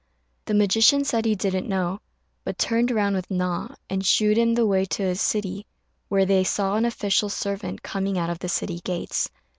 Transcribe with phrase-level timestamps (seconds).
[0.45, 1.99] The magician said he didn't know,
[2.43, 5.67] but turned round with Na and shewed him the way to a city
[6.07, 9.29] where they saw an official servant coming out of the city gates.